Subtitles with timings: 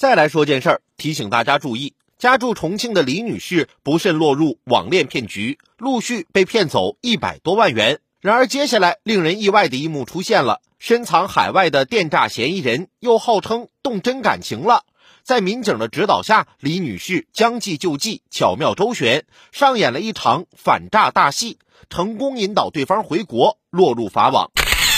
[0.00, 8.00] 再来说件事儿，提醒大家注意：家住重庆的李女士不慎落入网恋骗局，陆续被骗走一百多万元。
[8.22, 14.86] 然而，接下来令人意外的一幕出现了：深藏海外的电诈嫌疑人又号称动真感情了。
[15.22, 21.58] 在民警的指导下，李女士将计就计，巧妙周旋，上演了一场反诈大戏，
[21.90, 24.50] 成功引导对方回国，落入法网。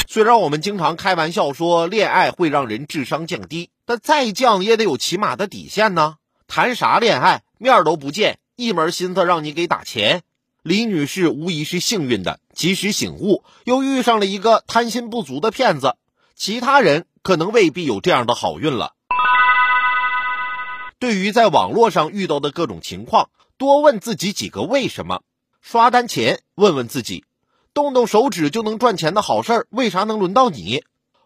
[0.06, 6.16] 虽然我们经常开玩笑说恋爱会让人智商降低，但再犟也得有起码的底线呢。
[6.46, 10.22] 谈啥恋爱，面都不见，一门心思让你给打钱。
[10.62, 15.96] 李女士无疑是幸运的，及时醒悟，又遇上了一个贪心不足的骗子。
[16.34, 18.94] 其他人可能未必有这样的好运了。
[20.98, 23.28] 对于在网络上遇到的各种情况，
[23.58, 25.20] 多问自己几个为什么。
[25.60, 27.26] 刷单前问问自己，
[27.74, 30.82] 动动手指就能赚钱的好事儿，为啥能轮到你？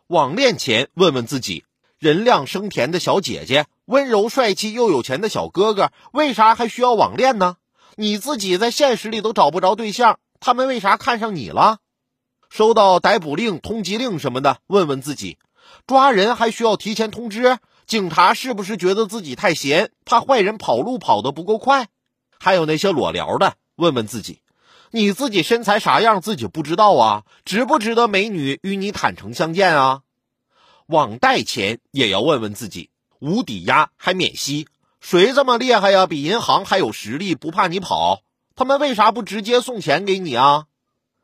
[0.09, 1.65] 网恋前问问自己，
[1.99, 7.57] 人靓声甜的小姐姐，温柔帅气又有钱的小哥哥，为啥还需要网恋呢？
[7.97, 11.79] 你自己在现实里都找不着对象，他们为啥看上你了？
[12.51, 15.39] 收到逮捕令、通缉令什么的，问问自己，
[15.87, 17.57] 抓人还需要提前通知？
[17.87, 21.89] 警察是不是觉得自己太闲，怕坏人跑路跑得不够快？
[22.39, 24.41] 还有那些裸聊的，问问自己，
[24.91, 27.23] 你自己身材啥样自己不知道啊？
[27.47, 30.03] 值不值得美女与你坦诚相见啊？
[30.87, 34.69] 网贷前也要问问自己，无抵押还免息，
[35.01, 36.07] 谁这么厉害呀？
[36.07, 38.23] 比银行还有实力，不怕你跑？
[38.55, 40.67] 他们为啥不直接送钱给你啊？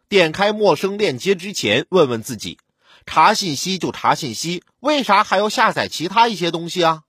[0.09, 2.59] 点开陌生链接之前，问问自己。
[3.07, 7.03] 查信息就查信息，为啥还要下载其他一些东西啊？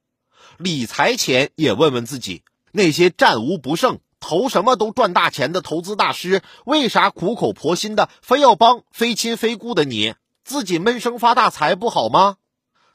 [0.57, 10.13] 理财前也问问自己，那些战无不胜、投什么都赚大钱的投资大师，为啥苦口婆心的非要帮非亲非故的你？
[10.43, 12.37] 自己闷声发大财不好吗？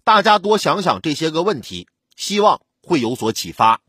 [0.09, 3.83] 大家多想想这些个问题，希望会有所启发。